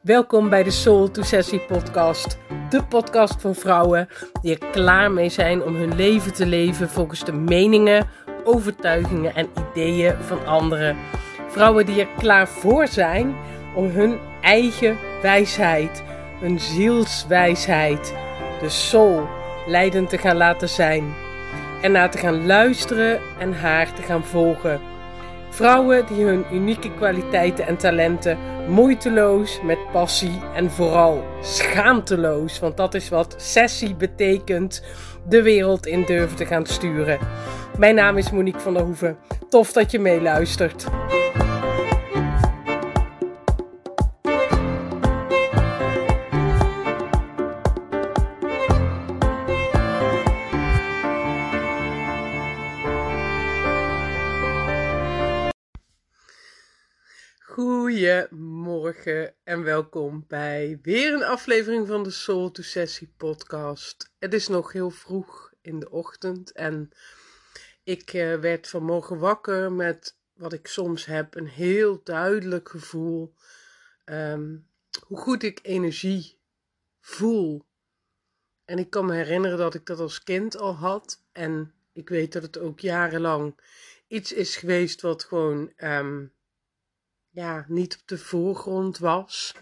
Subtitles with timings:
[0.00, 2.38] Welkom bij de Soul to Sessie podcast.
[2.70, 4.08] De podcast voor vrouwen
[4.42, 8.06] die er klaar mee zijn om hun leven te leven volgens de meningen,
[8.44, 10.96] overtuigingen en ideeën van anderen.
[11.48, 13.34] Vrouwen die er klaar voor zijn
[13.74, 16.02] om hun eigen wijsheid,
[16.40, 18.14] hun zielswijsheid,
[18.60, 19.28] de soul,
[19.66, 21.14] leidend te gaan laten zijn.
[21.82, 24.80] En naar te gaan luisteren en haar te gaan volgen.
[25.50, 28.38] Vrouwen die hun unieke kwaliteiten en talenten
[28.70, 34.82] moeiteloos, met passie en vooral schaamteloos, want dat is wat sessie betekent,
[35.28, 37.18] de wereld in durven te gaan sturen.
[37.78, 39.16] Mijn naam is Monique van der Hoeven.
[39.48, 40.86] Tof dat je meeluistert.
[58.90, 64.12] Goedemorgen en welkom bij weer een aflevering van de Soul to Sessie podcast.
[64.18, 66.90] Het is nog heel vroeg in de ochtend en
[67.82, 73.34] ik uh, werd vanmorgen wakker met wat ik soms heb, een heel duidelijk gevoel
[74.04, 74.66] um,
[75.06, 76.38] hoe goed ik energie
[77.00, 77.66] voel.
[78.64, 82.32] En ik kan me herinneren dat ik dat als kind al had en ik weet
[82.32, 83.60] dat het ook jarenlang
[84.06, 86.32] iets is geweest wat gewoon um,
[87.30, 89.54] ja, niet op de voorgrond was.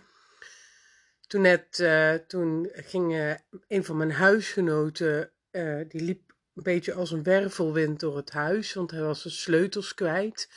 [1.26, 3.36] Toen, net, uh, toen ging
[3.68, 8.74] een van mijn huisgenoten, uh, die liep een beetje als een wervelwind door het huis,
[8.74, 10.48] want hij was zijn sleutels kwijt.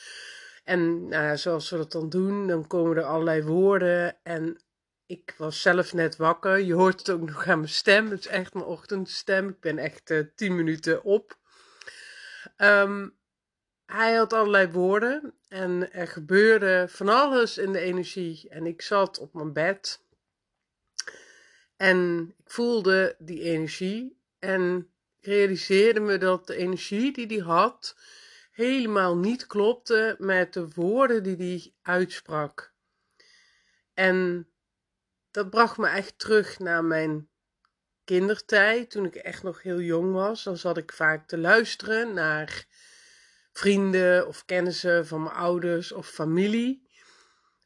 [0.64, 4.18] En nou, zoals we dat dan doen, dan komen er allerlei woorden.
[4.24, 4.62] En
[5.06, 6.58] ik was zelf net wakker.
[6.60, 8.10] Je hoort het ook nog aan mijn stem.
[8.10, 9.50] Het is echt mijn ochtendstem.
[9.50, 11.38] Ik ben echt tien minuten op.
[12.58, 13.18] Um,
[13.86, 18.50] hij had allerlei woorden en er gebeurde van alles in de energie.
[18.50, 20.04] En ik zat op mijn bed
[21.78, 27.96] en ik voelde die energie en realiseerde me dat de energie die hij had
[28.52, 32.74] helemaal niet klopte met de woorden die hij uitsprak.
[33.94, 34.48] En
[35.32, 37.30] dat bracht me echt terug naar mijn
[38.04, 40.44] kindertijd, toen ik echt nog heel jong was.
[40.44, 42.66] Dan zat ik vaak te luisteren naar
[43.52, 46.90] vrienden of kennissen van mijn ouders of familie.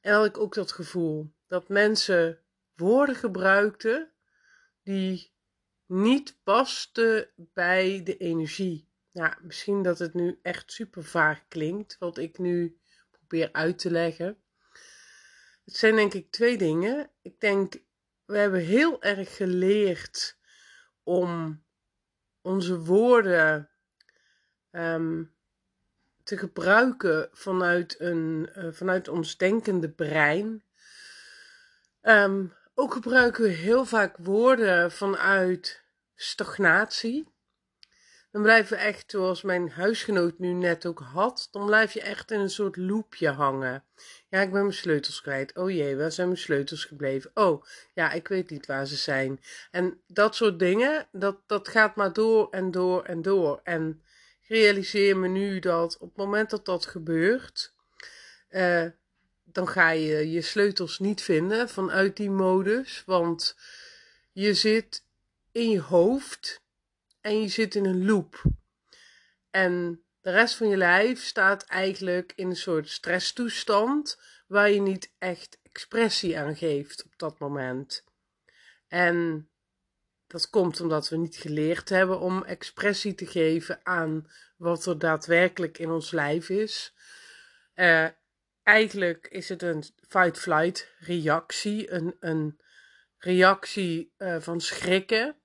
[0.02, 2.40] En had ik ook dat gevoel dat mensen
[2.76, 4.12] woorden gebruikten
[4.84, 5.34] die
[5.86, 8.90] niet pasten bij de energie.
[9.12, 12.80] Nou, misschien dat het nu echt super vaag klinkt, wat ik nu
[13.12, 14.38] probeer uit te leggen.
[15.66, 17.10] Het zijn denk ik twee dingen.
[17.22, 17.76] Ik denk,
[18.26, 20.38] we hebben heel erg geleerd
[21.04, 21.64] om
[22.42, 23.70] onze woorden
[24.72, 25.35] um,
[26.26, 30.64] te gebruiken vanuit, een, uh, vanuit ons denkende brein.
[32.02, 35.84] Um, ook gebruiken we heel vaak woorden vanuit
[36.16, 37.34] stagnatie.
[38.32, 42.32] Dan blijven we echt, zoals mijn huisgenoot nu net ook had, dan blijf je echt
[42.32, 43.84] in een soort loopje hangen.
[44.30, 45.56] Ja, ik ben mijn sleutels kwijt.
[45.56, 47.32] Oh jee, waar zijn mijn sleutels gebleven?
[47.34, 47.64] Oh,
[47.94, 49.40] ja, ik weet niet waar ze zijn.
[49.72, 53.60] En dat soort dingen, dat, dat gaat maar door en door en door.
[53.64, 54.04] En
[54.48, 57.74] realiseer me nu dat op het moment dat dat gebeurt,
[58.50, 58.86] uh,
[59.44, 63.58] dan ga je je sleutels niet vinden vanuit die modus, want
[64.32, 65.04] je zit
[65.52, 66.62] in je hoofd
[67.22, 68.42] en je zit in een loop.
[69.50, 75.12] En de rest van je lijf staat eigenlijk in een soort stresstoestand waar je niet
[75.18, 78.04] echt expressie aan geeft op dat moment.
[78.88, 79.50] En
[80.28, 85.78] dat komt omdat we niet geleerd hebben om expressie te geven aan wat er daadwerkelijk
[85.78, 86.94] in ons lijf is.
[87.76, 88.08] Uh,
[88.64, 92.60] eigenlijk is het een fight-flight reactie, een, een
[93.18, 95.36] reactie uh, van schrikken.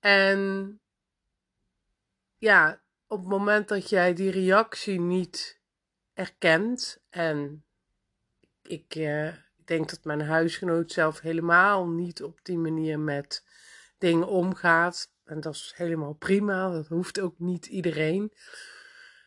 [0.00, 0.80] En
[2.38, 5.60] ja, op het moment dat jij die reactie niet
[6.12, 7.64] erkent, en
[8.62, 13.44] ik, ik denk dat mijn huisgenoot zelf helemaal niet op die manier met
[14.02, 15.12] dingen omgaat.
[15.24, 18.32] En dat is helemaal prima, dat hoeft ook niet iedereen.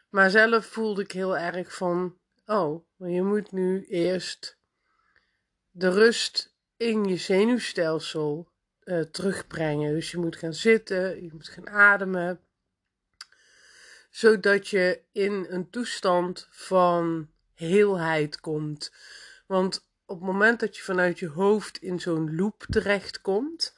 [0.10, 4.58] Maar zelf voelde ik heel erg van: oh, je moet nu eerst
[5.72, 8.52] de rust in je zenuwstelsel
[8.84, 9.94] uh, terugbrengen.
[9.94, 12.40] Dus je moet gaan zitten, je moet gaan ademen,
[14.10, 18.92] zodat je in een toestand van heelheid komt.
[19.48, 23.75] Want op het moment dat je vanuit je hoofd in zo'n loop terechtkomt,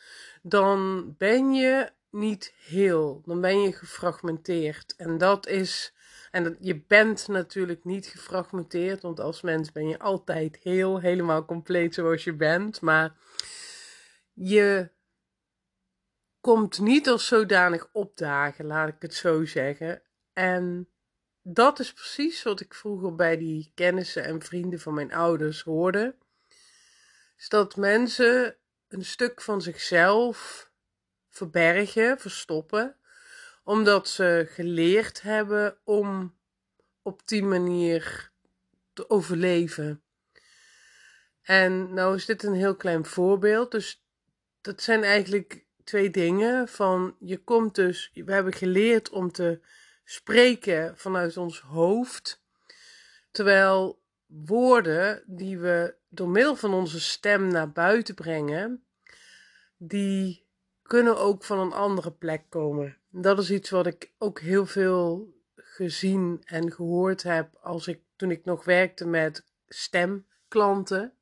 [0.50, 3.22] dan ben je niet heel.
[3.26, 4.96] Dan ben je gefragmenteerd.
[4.96, 5.96] En dat is
[6.32, 11.94] En je bent natuurlijk niet gefragmenteerd, want als mens ben je altijd heel, helemaal compleet
[11.94, 12.82] zoals je bent.
[12.82, 13.16] Maar
[14.34, 14.90] je
[16.42, 20.02] komt niet als zodanig opdagen, laat ik het zo zeggen.
[20.34, 20.90] En
[21.42, 26.16] dat is precies wat ik vroeger bij die kennissen en vrienden van mijn ouders hoorde.
[27.38, 28.58] Is dat mensen
[28.88, 30.70] een stuk van zichzelf
[31.30, 32.96] verbergen, verstoppen,
[33.64, 36.38] omdat ze geleerd hebben om
[37.02, 38.32] op die manier
[38.94, 40.02] te overleven.
[41.42, 44.06] En nou is dit een heel klein voorbeeld, dus
[44.62, 46.68] dat zijn eigenlijk twee dingen.
[46.68, 49.62] Van je komt dus, we hebben geleerd om te
[50.04, 52.44] spreken vanuit ons hoofd,
[53.32, 58.84] terwijl woorden die we door middel van onze stem naar buiten brengen,
[59.78, 60.46] die
[60.82, 62.98] kunnen ook van een andere plek komen.
[63.10, 68.32] Dat is iets wat ik ook heel veel gezien en gehoord heb als ik, toen
[68.32, 71.14] ik nog werkte met stemklanten.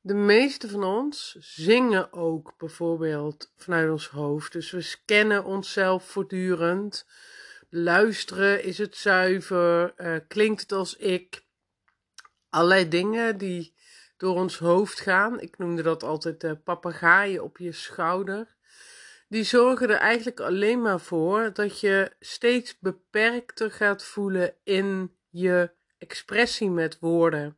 [0.00, 4.52] De meeste van ons zingen ook bijvoorbeeld vanuit ons hoofd.
[4.52, 7.06] Dus we scannen onszelf voortdurend.
[7.70, 9.94] Luisteren, is het zuiver?
[9.96, 11.43] Uh, klinkt het als ik?
[12.54, 13.74] Allerlei dingen die
[14.16, 15.40] door ons hoofd gaan.
[15.40, 18.54] Ik noemde dat altijd de papegaaien op je schouder.
[19.28, 25.70] Die zorgen er eigenlijk alleen maar voor dat je steeds beperkter gaat voelen in je
[25.98, 27.56] expressie met woorden.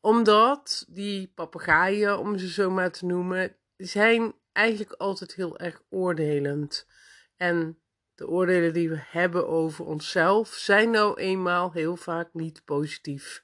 [0.00, 6.86] Omdat die papegaaien, om ze zo maar te noemen, zijn eigenlijk altijd heel erg oordelend.
[7.36, 7.78] En
[8.14, 13.42] de oordelen die we hebben over onszelf zijn nou eenmaal heel vaak niet positief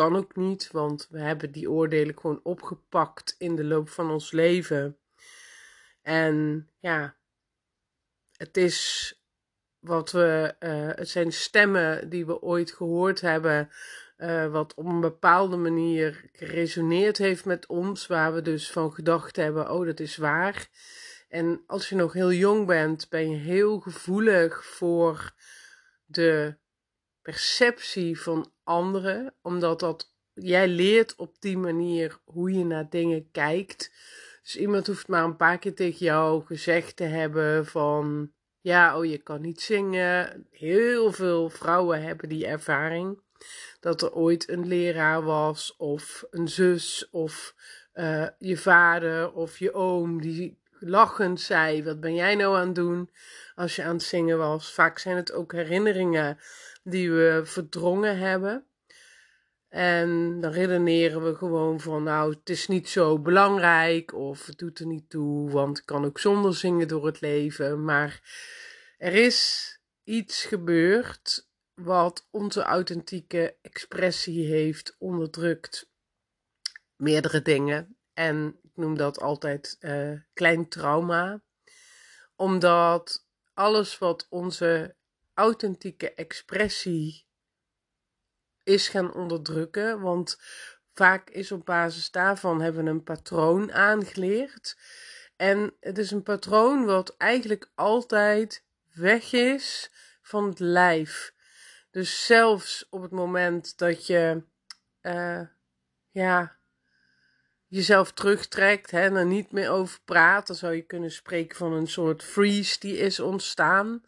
[0.00, 4.32] kan ook niet, want we hebben die oordelen gewoon opgepakt in de loop van ons
[4.32, 4.98] leven.
[6.02, 7.16] En ja,
[8.36, 9.14] het is
[9.78, 13.70] wat we, uh, het zijn stemmen die we ooit gehoord hebben,
[14.18, 19.36] uh, wat op een bepaalde manier geresoneerd heeft met ons, waar we dus van gedacht
[19.36, 20.68] hebben, oh dat is waar.
[21.30, 25.34] En als je nog heel jong bent, ben je heel gevoelig voor
[26.04, 26.56] de
[27.22, 33.92] perceptie van anderen, omdat dat, jij leert op die manier hoe je naar dingen kijkt.
[34.42, 39.04] Dus iemand hoeft maar een paar keer tegen jou gezegd te hebben van, ja, oh
[39.04, 40.46] je kan niet zingen.
[40.50, 43.20] Heel veel vrouwen hebben die ervaring.
[43.80, 47.54] Dat er ooit een leraar was, of een zus, of
[47.94, 52.74] uh, je vader, of je oom, die lachend zei: Wat ben jij nou aan het
[52.74, 53.10] doen
[53.54, 54.72] als je aan het zingen was?
[54.72, 56.38] Vaak zijn het ook herinneringen
[56.82, 58.64] die we verdrongen hebben.
[59.68, 64.78] En dan redeneren we gewoon van, nou, het is niet zo belangrijk of het doet
[64.78, 67.84] er niet toe, want ik kan ook zonder zingen door het leven.
[67.84, 68.20] Maar
[68.98, 69.68] er is
[70.04, 75.90] iets gebeurd wat onze authentieke expressie heeft onderdrukt.
[76.96, 77.96] Meerdere dingen.
[78.14, 81.42] En noem dat altijd uh, klein trauma.
[82.36, 84.96] Omdat alles wat onze
[85.34, 87.26] authentieke expressie
[88.62, 90.00] is gaan onderdrukken.
[90.00, 90.38] Want
[90.92, 94.76] vaak is op basis daarvan hebben we een patroon aangeleerd.
[95.36, 99.90] En het is een patroon wat eigenlijk altijd weg is
[100.22, 101.34] van het lijf.
[101.90, 104.42] Dus zelfs op het moment dat je
[105.02, 105.40] uh,
[106.10, 106.59] ja,
[107.70, 111.72] jezelf terugtrekt hè, en er niet meer over praat, dan zou je kunnen spreken van
[111.72, 114.04] een soort freeze die is ontstaan.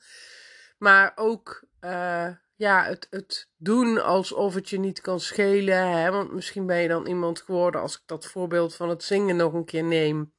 [0.78, 5.88] Maar ook uh, ja, het, het doen alsof het je niet kan schelen.
[5.88, 6.10] Hè?
[6.10, 9.52] Want misschien ben je dan iemand geworden, als ik dat voorbeeld van het zingen nog
[9.52, 10.32] een keer neem.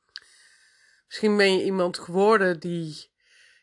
[1.07, 3.11] Misschien ben je iemand geworden die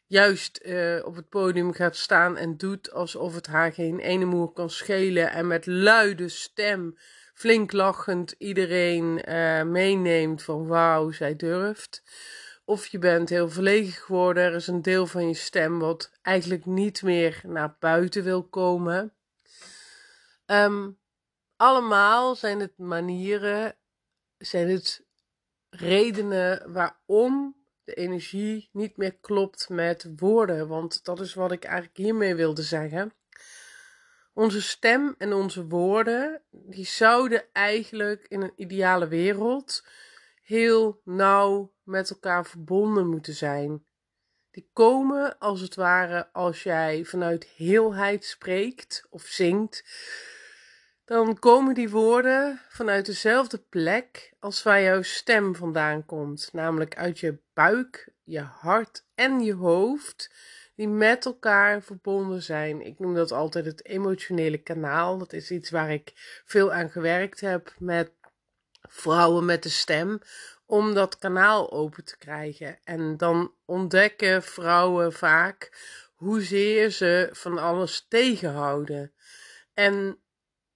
[0.07, 4.53] juist uh, op het podium gaat staan en doet alsof het haar geen ene moer
[4.53, 5.31] kan schelen.
[5.31, 6.99] En met luide stem,
[7.41, 12.03] flink lachend, iedereen uh, meeneemt van wauw, zij durft.
[12.65, 14.43] Of je bent heel verlegen geworden.
[14.43, 19.15] Er is een deel van je stem wat eigenlijk niet meer naar buiten wil komen.
[20.47, 20.99] Um,
[21.57, 23.77] allemaal zijn het manieren,
[24.39, 25.05] zijn het
[25.71, 30.69] redenen waarom de energie niet meer klopt met woorden.
[30.69, 33.13] Want dat is wat ik eigenlijk hiermee wilde zeggen.
[34.33, 39.85] Onze stem en onze woorden, die zouden eigenlijk in een ideale wereld
[40.43, 43.85] heel nauw met elkaar verbonden moeten zijn.
[44.51, 49.85] Die komen als het ware als jij vanuit heelheid spreekt of zingt.
[51.05, 57.19] Dan komen die woorden vanuit dezelfde plek als waar jouw stem vandaan komt, namelijk uit
[57.19, 60.31] je buik, je hart en je hoofd.
[60.81, 62.87] Die met elkaar verbonden zijn.
[62.87, 65.19] Ik noem dat altijd het emotionele kanaal.
[65.19, 66.13] Dat is iets waar ik
[66.45, 68.13] veel aan gewerkt heb met
[68.89, 70.19] vrouwen met de stem.
[70.67, 72.79] Om dat kanaal open te krijgen.
[72.85, 75.79] En dan ontdekken vrouwen vaak
[76.15, 79.13] hoezeer ze van alles tegenhouden.
[79.75, 80.19] En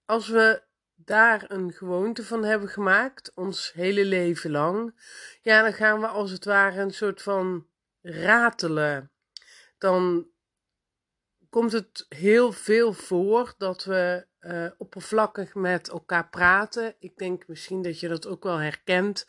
[0.04, 0.62] als we
[0.94, 5.00] daar een gewoonte van hebben gemaakt, ons hele leven lang,
[5.42, 7.66] ja, dan gaan we als het ware een soort van
[8.02, 9.13] ratelen.
[9.84, 10.26] Dan
[11.50, 16.94] komt het heel veel voor dat we uh, oppervlakkig met elkaar praten.
[16.98, 19.26] Ik denk misschien dat je dat ook wel herkent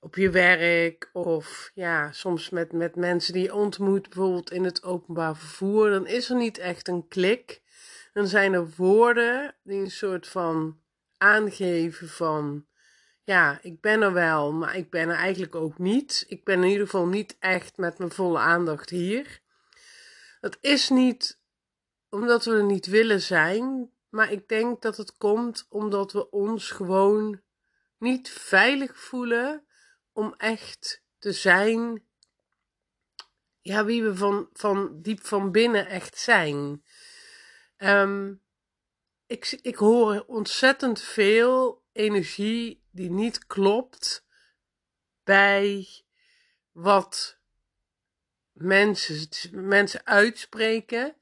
[0.00, 4.82] op je werk of ja, soms met, met mensen die je ontmoet, bijvoorbeeld in het
[4.82, 5.90] openbaar vervoer.
[5.90, 7.62] Dan is er niet echt een klik.
[8.12, 10.80] Dan zijn er woorden die een soort van
[11.16, 12.66] aangeven van
[13.24, 16.24] ja, ik ben er wel, maar ik ben er eigenlijk ook niet.
[16.28, 19.41] Ik ben in ieder geval niet echt met mijn volle aandacht hier.
[20.42, 21.38] Dat is niet
[22.08, 26.70] omdat we er niet willen zijn, maar ik denk dat het komt omdat we ons
[26.70, 27.42] gewoon
[27.98, 29.66] niet veilig voelen
[30.12, 32.06] om echt te zijn,
[33.60, 36.84] ja, wie we van, van diep van binnen echt zijn.
[37.76, 38.42] Um,
[39.26, 44.26] ik, ik hoor ontzettend veel energie die niet klopt
[45.24, 45.88] bij
[46.70, 47.40] wat
[48.52, 51.14] mensen, mensen uitspreken.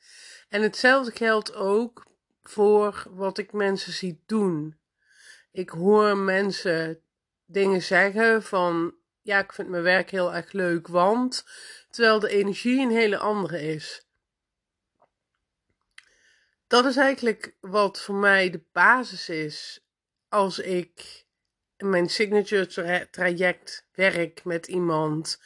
[0.49, 2.07] En hetzelfde geldt ook
[2.43, 4.79] voor wat ik mensen zie doen.
[5.53, 7.03] Ik hoor mensen
[7.47, 11.45] dingen zeggen van ja, ik vind mijn werk heel erg leuk, want
[11.91, 14.05] terwijl de energie een hele andere is
[16.71, 19.85] dat is eigenlijk wat voor mij de basis is
[20.29, 21.25] als ik
[21.77, 25.41] mijn signature traject werk met iemand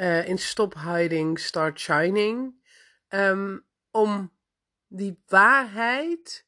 [0.00, 2.54] uh, in Stop Hiding, Start Shining.
[3.08, 4.32] Um, om
[4.86, 6.46] die waarheid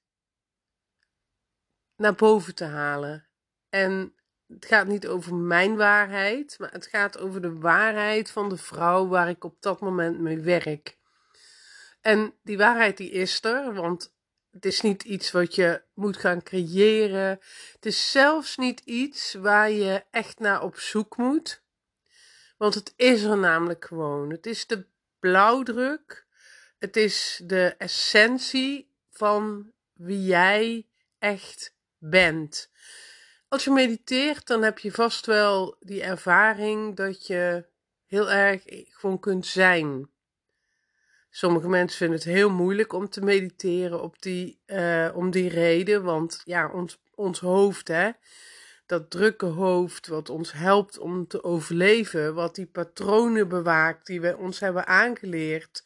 [1.97, 3.29] naar boven te halen.
[3.69, 4.15] En
[4.47, 9.09] het gaat niet over mijn waarheid, maar het gaat over de waarheid van de vrouw
[9.09, 10.99] waar ik op dat moment mee werk.
[12.01, 14.15] En die waarheid die is er, want
[14.51, 17.41] het is niet iets wat je moet gaan creëren.
[17.73, 21.62] Het is zelfs niet iets waar je echt naar op zoek moet.
[22.63, 24.31] Want het is er namelijk gewoon.
[24.31, 24.85] Het is de
[25.19, 26.27] blauwdruk.
[26.79, 30.87] Het is de essentie van wie jij
[31.19, 32.71] echt bent.
[33.49, 37.65] Als je mediteert, dan heb je vast wel die ervaring dat je
[38.07, 40.11] heel erg gewoon kunt zijn.
[41.31, 46.03] Sommige mensen vinden het heel moeilijk om te mediteren op die, uh, om die reden.
[46.03, 48.11] Want ja, ons, ons hoofd, hè,
[48.87, 54.37] dat drukke hoofd, wat ons helpt om te overleven, wat die patronen bewaakt die we
[54.37, 55.85] ons hebben aangeleerd,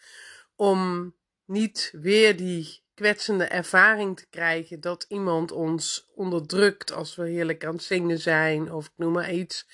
[0.55, 7.65] om niet weer die kwetsende ervaring te krijgen dat iemand ons onderdrukt als we heerlijk
[7.65, 9.67] aan het zingen zijn of ik noem maar iets.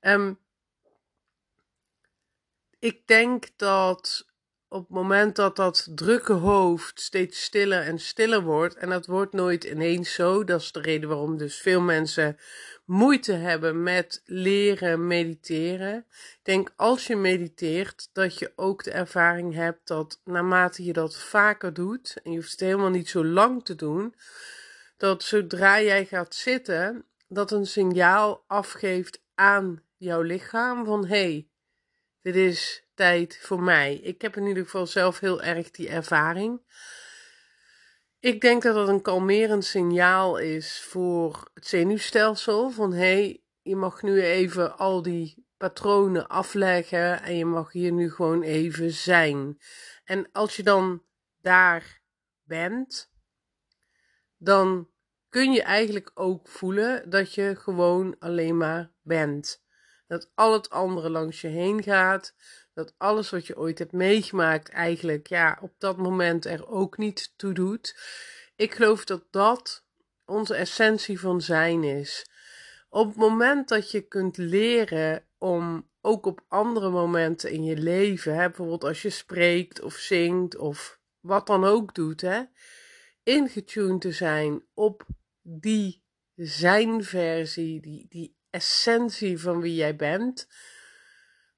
[0.00, 0.38] Um,
[2.78, 4.26] ik denk dat
[4.72, 9.32] op het moment dat dat drukke hoofd steeds stiller en stiller wordt, en dat wordt
[9.32, 12.38] nooit ineens zo, dat is de reden waarom dus veel mensen
[12.84, 16.06] moeite hebben met leren mediteren.
[16.08, 21.16] Ik denk als je mediteert, dat je ook de ervaring hebt dat naarmate je dat
[21.16, 24.14] vaker doet, en je hoeft het helemaal niet zo lang te doen,
[24.96, 31.48] dat zodra jij gaat zitten, dat een signaal afgeeft aan jouw lichaam van hé, hey,
[32.22, 33.94] dit is tijd voor mij.
[33.94, 36.60] Ik heb in ieder geval zelf heel erg die ervaring.
[38.20, 42.70] Ik denk dat dat een kalmerend signaal is voor het zenuwstelsel.
[42.70, 47.92] Van hé, hey, je mag nu even al die patronen afleggen en je mag hier
[47.92, 49.58] nu gewoon even zijn.
[50.04, 51.02] En als je dan
[51.40, 52.00] daar
[52.42, 53.10] bent,
[54.36, 54.88] dan
[55.28, 59.64] kun je eigenlijk ook voelen dat je gewoon alleen maar bent.
[60.06, 62.34] Dat al het andere langs je heen gaat,
[62.74, 67.32] dat alles wat je ooit hebt meegemaakt eigenlijk ja, op dat moment er ook niet
[67.36, 67.96] toe doet.
[68.56, 69.84] Ik geloof dat dat
[70.24, 72.26] onze essentie van zijn is.
[72.88, 78.36] Op het moment dat je kunt leren om ook op andere momenten in je leven,
[78.36, 82.42] bijvoorbeeld als je spreekt of zingt of wat dan ook doet, hè,
[83.22, 85.06] ingetuned te zijn op
[85.42, 86.02] die
[86.34, 90.48] zijn-versie, die, die essentie van wie jij bent,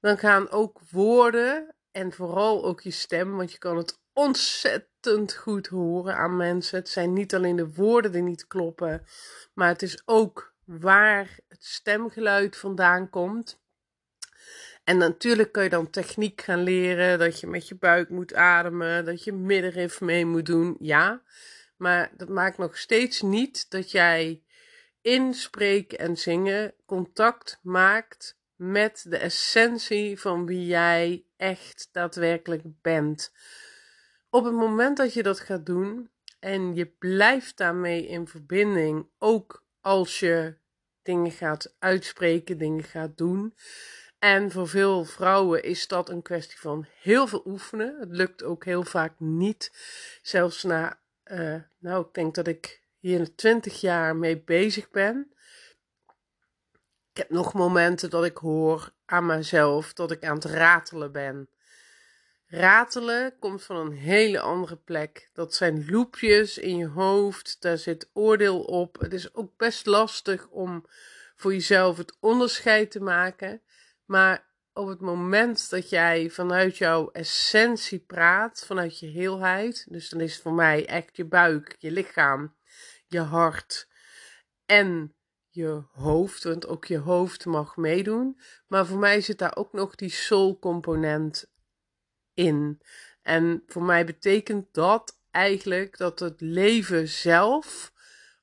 [0.05, 5.67] dan gaan ook woorden en vooral ook je stem, want je kan het ontzettend goed
[5.67, 6.77] horen aan mensen.
[6.77, 9.05] Het zijn niet alleen de woorden die niet kloppen,
[9.53, 13.59] maar het is ook waar het stemgeluid vandaan komt.
[14.83, 19.05] En natuurlijk kan je dan techniek gaan leren, dat je met je buik moet ademen,
[19.05, 21.21] dat je middenrif mee moet doen, ja.
[21.77, 24.43] Maar dat maakt nog steeds niet dat jij
[25.01, 33.33] in spreken en zingen contact maakt met de essentie van wie jij echt daadwerkelijk bent.
[34.29, 36.09] Op het moment dat je dat gaat doen
[36.39, 40.57] en je blijft daarmee in verbinding, ook als je
[41.01, 43.55] dingen gaat uitspreken, dingen gaat doen.
[44.19, 47.99] En voor veel vrouwen is dat een kwestie van heel veel oefenen.
[47.99, 49.71] Het lukt ook heel vaak niet.
[50.21, 55.34] Zelfs na, uh, nou, ik denk dat ik hier 20 jaar mee bezig ben.
[57.15, 61.49] Ik heb nog momenten dat ik hoor aan mezelf dat ik aan het ratelen ben.
[62.45, 65.29] Ratelen komt van een hele andere plek.
[65.33, 68.99] Dat zijn loepjes in je hoofd, daar zit oordeel op.
[68.99, 70.85] Het is ook best lastig om
[71.35, 73.61] voor jezelf het onderscheid te maken.
[74.05, 80.21] Maar op het moment dat jij vanuit jouw essentie praat, vanuit je heelheid, dus dan
[80.21, 82.55] is het voor mij echt je buik, je lichaam,
[83.07, 83.87] je hart
[84.65, 85.14] en
[85.55, 88.39] je hoofd, want ook je hoofd mag meedoen.
[88.67, 91.51] Maar voor mij zit daar ook nog die soul component
[92.33, 92.81] in.
[93.21, 97.91] En voor mij betekent dat eigenlijk dat het leven zelf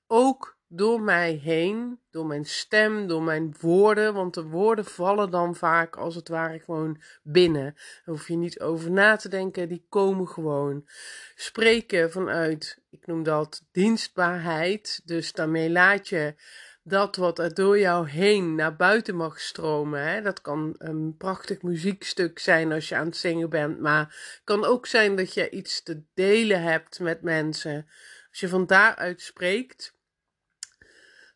[0.07, 5.55] ook door mij heen, door mijn stem, door mijn woorden, want de woorden vallen dan
[5.55, 7.75] vaak als het ware gewoon binnen.
[7.75, 10.89] Daar hoef je niet over na te denken, die komen gewoon.
[11.35, 16.35] Spreken vanuit, ik noem dat dienstbaarheid, dus daarmee laat je
[16.83, 20.03] dat wat er door jou heen naar buiten mag stromen.
[20.07, 20.23] Hè?
[20.23, 24.65] Dat kan een prachtig muziekstuk zijn als je aan het zingen bent, maar het kan
[24.65, 27.87] ook zijn dat je iets te delen hebt met mensen.
[28.31, 29.95] Als je van daaruit spreekt,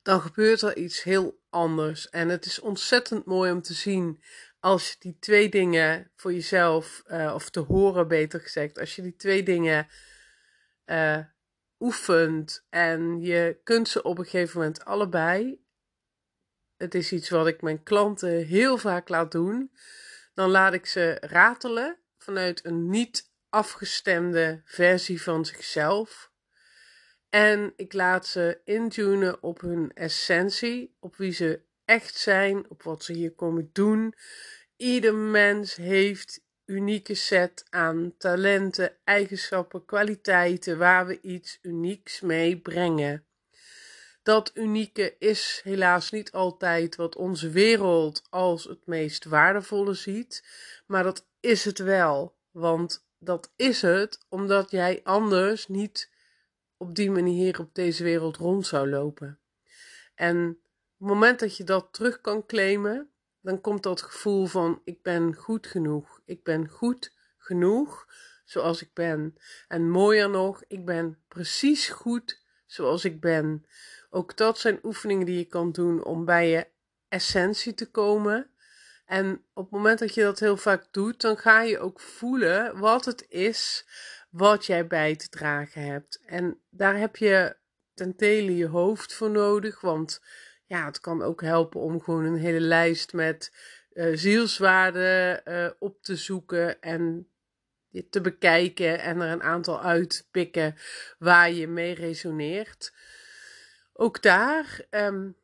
[0.03, 2.11] dan gebeurt er iets heel anders.
[2.11, 4.23] En het is ontzettend mooi om te zien
[4.61, 9.03] als je die twee dingen voor jezelf, uh, of te horen beter gezegd, als je
[9.03, 9.89] die twee dingen
[10.87, 11.19] uh,
[11.79, 15.65] oefent en je kunt ze op een gegeven moment allebei.
[16.77, 19.71] Het is iets wat ik mijn klanten heel vaak laat doen.
[20.35, 26.31] Dan laat ik ze ratelen vanuit een niet afgestemde versie van zichzelf.
[27.29, 33.05] En ik laat ze intunen op hun essentie, op wie ze echt zijn, op wat
[33.05, 34.15] ze hier komen doen.
[34.77, 43.25] Ieder mens heeft unieke set aan talenten, eigenschappen, kwaliteiten waar we iets unieks mee brengen.
[44.23, 50.45] Dat unieke is helaas niet altijd wat onze wereld als het meest waardevolle ziet,
[50.87, 52.37] maar dat is het wel.
[52.51, 56.11] Want dat is het omdat jij anders niet
[56.77, 59.39] op die manier op deze wereld rond zou lopen.
[60.15, 63.11] En op het moment dat je dat terug kan claimen,
[63.47, 66.21] dan komt dat gevoel van ik ben goed genoeg.
[66.25, 68.07] Ik ben goed genoeg
[68.45, 69.37] zoals ik ben.
[69.69, 73.67] En mooier nog, ik ben precies goed zoals ik ben.
[74.11, 76.67] Ook dat zijn oefeningen die je kan doen om bij je
[77.09, 78.51] essentie te komen.
[79.05, 82.79] En op het moment dat je dat heel vaak doet, dan ga je ook voelen
[82.79, 83.87] wat het is
[84.31, 86.21] wat jij bij te dragen hebt.
[86.25, 87.57] En daar heb je
[87.95, 90.21] ten tele je hoofd voor nodig, want
[90.67, 93.53] ja, het kan ook helpen om gewoon een hele lijst met
[93.93, 97.29] uh, zielswaarden uh, op te zoeken en
[98.11, 100.77] te bekijken en er een aantal uitpikken
[101.19, 102.93] waar je mee resoneert.
[103.93, 105.37] Ook daar um,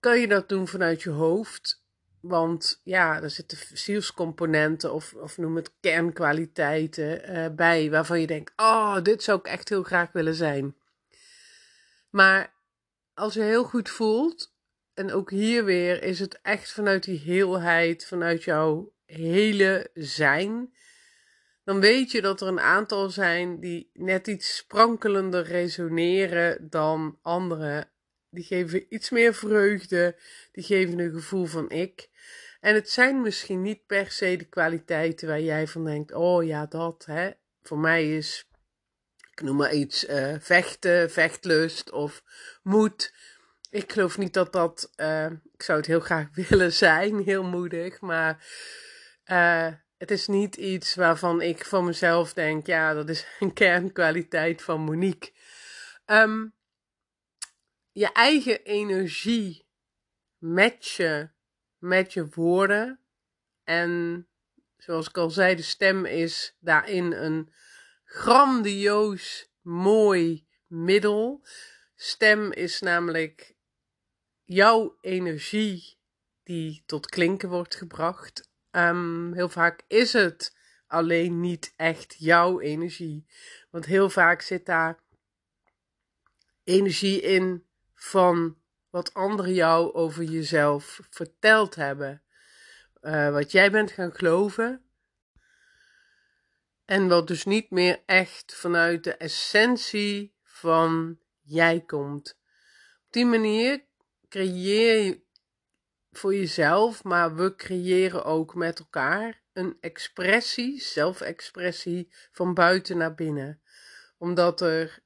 [0.00, 1.86] kan je dat doen vanuit je hoofd.
[2.20, 8.52] Want ja, er zitten zielscomponenten of, of noem het kernkwaliteiten uh, bij waarvan je denkt:
[8.56, 10.76] Oh, dit zou ik echt heel graag willen zijn.
[12.10, 12.56] Maar
[13.18, 14.54] als je heel goed voelt,
[14.94, 20.72] en ook hier weer is het echt vanuit die heelheid, vanuit jouw hele zijn,
[21.64, 27.88] dan weet je dat er een aantal zijn die net iets sprankelender resoneren dan andere.
[28.30, 30.16] Die geven iets meer vreugde,
[30.52, 32.08] die geven een gevoel van ik.
[32.60, 36.66] En het zijn misschien niet per se de kwaliteiten waar jij van denkt: oh ja,
[36.66, 37.30] dat hè.
[37.62, 38.47] Voor mij is,
[39.38, 42.22] ik noem maar iets, uh, vechten, vechtlust of
[42.62, 43.14] moed.
[43.70, 48.00] Ik geloof niet dat dat, uh, ik zou het heel graag willen zijn, heel moedig,
[48.00, 48.46] maar
[49.26, 54.62] uh, het is niet iets waarvan ik van mezelf denk: ja, dat is een kernkwaliteit
[54.62, 55.32] van Monique.
[56.06, 56.54] Um,
[57.92, 59.66] je eigen energie
[60.38, 61.34] matchen
[61.78, 63.00] met je woorden.
[63.64, 64.26] En
[64.76, 67.52] zoals ik al zei, de stem is daarin een
[68.10, 71.46] grandioos mooi middel.
[71.94, 73.54] Stem is namelijk
[74.44, 75.98] jouw energie
[76.42, 78.50] die tot klinken wordt gebracht.
[78.70, 83.26] Ehm, heel vaak is het alleen niet echt jouw energie.
[83.70, 85.00] Want heel vaak zit daar
[86.64, 88.56] energie in van
[88.90, 92.22] wat anderen jou over jezelf verteld hebben.
[93.02, 94.87] Uh, wat jij bent gaan geloven.
[96.88, 102.38] En wat dus niet meer echt vanuit de essentie van jij komt.
[103.06, 103.84] Op die manier
[104.28, 105.20] creëer je
[106.10, 113.62] voor jezelf, maar we creëren ook met elkaar een expressie, zelfexpressie van buiten naar binnen.
[114.18, 115.02] Omdat er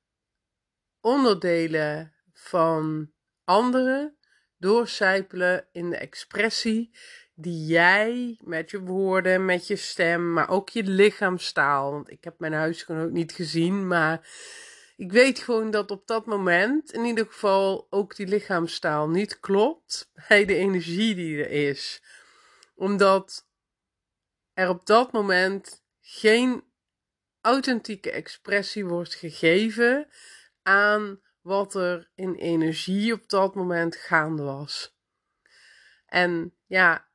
[1.01, 3.13] onderdelen van
[3.45, 4.17] anderen
[4.57, 6.97] doorcijpelen in de expressie
[7.43, 11.93] die jij met je woorden, met je stem, maar ook je lichaamstaal.
[11.93, 14.29] Want ik heb mijn huisgenoot niet gezien, maar
[14.97, 20.11] ik weet gewoon dat op dat moment in ieder geval ook die lichaamstaal niet klopt
[20.29, 22.03] bij de energie die er is.
[22.75, 23.47] Omdat
[24.53, 26.65] er op dat moment geen
[27.41, 30.09] authentieke expressie wordt gegeven
[30.63, 34.97] aan wat er in energie op dat moment gaande was.
[36.07, 37.11] En ja,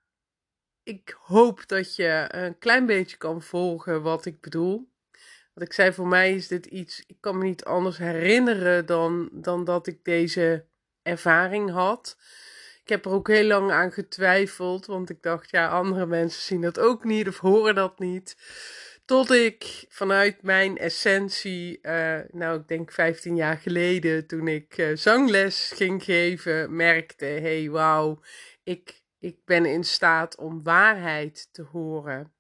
[0.88, 4.90] ik hoop dat je een klein beetje kan volgen wat ik bedoel.
[5.54, 9.30] Wat ik zei, voor mij is dit iets, ik kan me niet anders herinneren dan,
[9.32, 10.66] dan dat ik deze
[11.02, 12.18] ervaring had.
[12.84, 16.62] Ik heb er ook heel lang aan getwijfeld, want ik dacht, ja, andere mensen zien
[16.62, 18.38] dat ook niet of horen dat niet.
[19.06, 24.96] Tot ik vanuit mijn essentie, uh, nou, ik denk 15 jaar geleden, toen ik uh,
[24.96, 28.22] zangles ging geven, merkte: hey, wauw,
[28.64, 32.34] ik, ik ben in staat om waarheid te horen.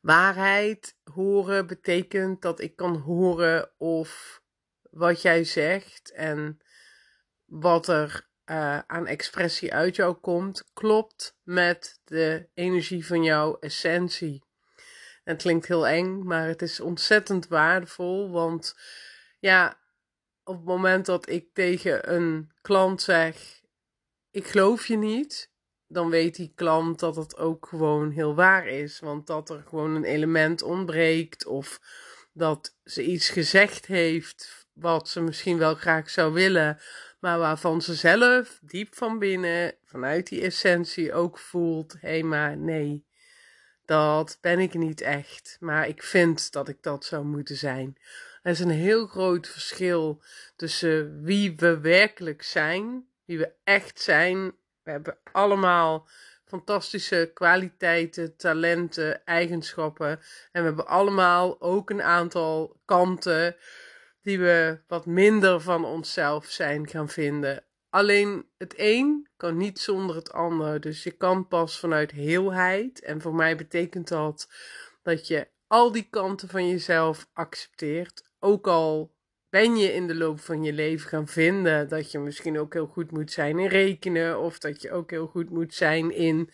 [0.00, 4.42] Waarheid horen betekent dat ik kan horen of
[4.90, 6.60] wat jij zegt en
[7.44, 14.44] wat er uh, aan expressie uit jou komt, klopt met de energie van jouw essentie.
[15.24, 18.30] En het klinkt heel eng, maar het is ontzettend waardevol.
[18.30, 18.78] Want
[19.38, 19.78] ja,
[20.44, 23.59] op het moment dat ik tegen een klant zeg:
[24.32, 25.50] Ik geloof je niet,
[25.86, 29.00] dan weet die klant dat het ook gewoon heel waar is.
[29.00, 31.80] Want dat er gewoon een element ontbreekt of
[32.32, 36.78] dat ze iets gezegd heeft wat ze misschien wel graag zou willen,
[37.20, 42.56] maar waarvan ze zelf diep van binnen, vanuit die essentie ook voelt: hé, hey, maar
[42.56, 43.04] nee,
[43.84, 45.56] dat ben ik niet echt.
[45.60, 47.96] Maar ik vind dat ik dat zou moeten zijn.
[48.42, 50.22] Er is een heel groot verschil
[50.56, 54.52] tussen wie we werkelijk zijn, wie we echt zijn.
[54.82, 56.08] We hebben allemaal
[56.44, 60.08] fantastische kwaliteiten, talenten, eigenschappen.
[60.52, 63.56] En we hebben allemaal ook een aantal kanten
[64.22, 67.64] die we wat minder van onszelf zijn gaan vinden.
[67.90, 70.80] Alleen het een kan niet zonder het ander.
[70.80, 73.02] Dus je kan pas vanuit heelheid.
[73.02, 74.48] En voor mij betekent dat
[75.02, 78.24] dat je al die kanten van jezelf accepteert.
[78.38, 79.14] Ook al
[79.50, 82.86] ben je in de loop van je leven gaan vinden dat je misschien ook heel
[82.86, 84.38] goed moet zijn in rekenen.
[84.38, 86.50] Of dat je ook heel goed moet zijn in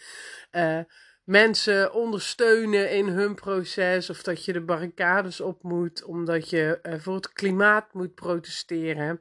[0.52, 0.80] uh,
[1.24, 4.10] mensen ondersteunen in hun proces.
[4.10, 9.20] Of dat je de barricades op moet omdat je uh, voor het klimaat moet protesteren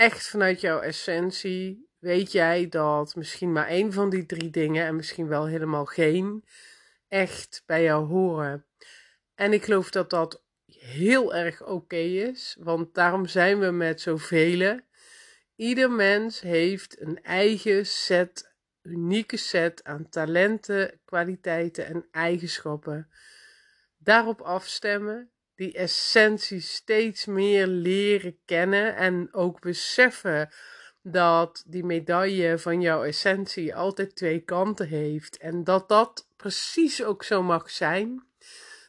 [0.00, 4.96] echt vanuit jouw essentie weet jij dat misschien maar één van die drie dingen en
[4.96, 6.44] misschien wel helemaal geen
[7.08, 8.66] echt bij jou horen.
[9.34, 10.44] En ik geloof dat dat
[10.80, 14.80] heel erg oké is, want daarom zijn we met zoveel.
[15.56, 23.08] Ieder mens heeft een eigen set, unieke set aan talenten, kwaliteiten en eigenschappen.
[23.98, 30.50] Daarop afstemmen die essentie steeds meer leren kennen en ook beseffen
[31.02, 37.24] dat die medaille van jouw essentie altijd twee kanten heeft en dat dat precies ook
[37.24, 38.26] zo mag zijn.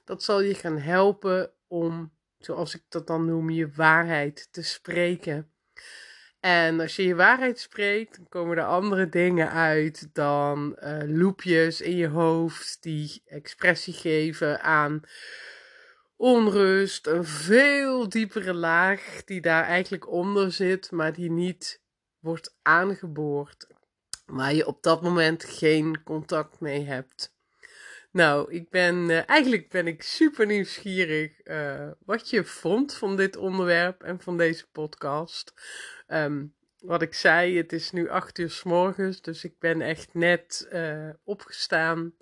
[0.03, 5.51] Dat zal je gaan helpen om, zoals ik dat dan noem, je waarheid te spreken.
[6.39, 11.81] En als je je waarheid spreekt, dan komen er andere dingen uit dan uh, loepjes
[11.81, 15.01] in je hoofd die expressie geven aan
[16.15, 21.81] onrust, een veel diepere laag die daar eigenlijk onder zit, maar die niet
[22.19, 23.67] wordt aangeboord.
[24.25, 27.33] Waar je op dat moment geen contact mee hebt.
[28.11, 33.35] Nou, ik ben, uh, eigenlijk ben ik super nieuwsgierig uh, wat je vond van dit
[33.35, 35.53] onderwerp en van deze podcast.
[36.07, 40.13] Um, wat ik zei, het is nu acht uur s morgens, dus ik ben echt
[40.13, 42.13] net uh, opgestaan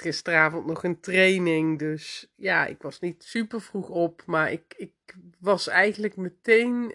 [0.00, 1.78] gisteravond nog een training.
[1.78, 4.22] Dus ja, ik was niet super vroeg op.
[4.26, 4.92] Maar ik, ik
[5.38, 6.94] was eigenlijk meteen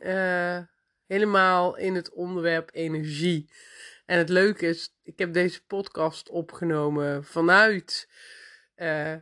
[1.08, 3.50] helemaal in het onderwerp energie.
[4.06, 8.10] En het leuke is, ik heb deze podcast opgenomen vanuit
[8.76, 9.16] uh,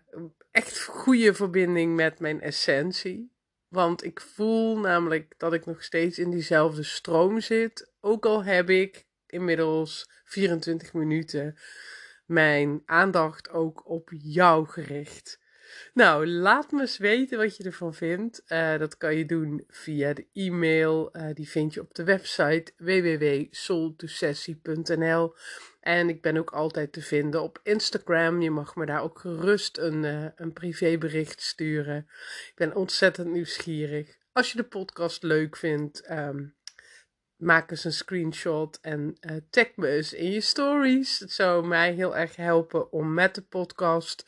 [0.52, 3.32] echt goede verbinding met mijn essentie.
[3.68, 7.92] Want ik voel namelijk dat ik nog steeds in diezelfde stroom zit.
[8.00, 11.58] Ook al heb ik inmiddels 24 minuten
[12.26, 15.40] mijn aandacht ook op jou gericht.
[15.94, 18.44] Nou, laat me eens weten wat je ervan vindt.
[18.48, 21.10] Uh, dat kan je doen via de e-mail.
[21.14, 25.36] Uh, die vind je op de website www.soultosessie.nl.
[25.80, 28.42] En ik ben ook altijd te vinden op Instagram.
[28.42, 31.98] Je mag me daar ook gerust een, uh, een privébericht sturen.
[32.48, 34.18] Ik ben ontzettend nieuwsgierig.
[34.32, 36.56] Als je de podcast leuk vindt, um,
[37.36, 39.18] maak eens een screenshot en
[39.50, 41.20] tag me eens in je stories.
[41.20, 44.26] Het zou mij heel erg helpen om met de podcast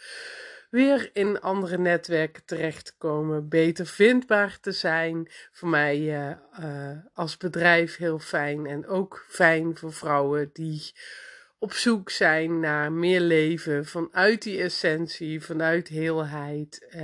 [0.74, 5.28] weer in andere netwerken terecht te komen, beter vindbaar te zijn.
[5.52, 10.92] Voor mij uh, uh, als bedrijf heel fijn en ook fijn voor vrouwen die
[11.60, 16.96] op zoek zijn naar meer leven vanuit die essentie, vanuit heelheid.